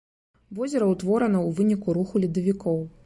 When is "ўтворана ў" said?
0.93-1.59